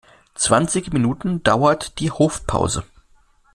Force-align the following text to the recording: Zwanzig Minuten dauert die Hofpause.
Zwanzig 0.33 0.91
Minuten 0.91 1.43
dauert 1.43 1.99
die 1.99 2.09
Hofpause. 2.09 2.83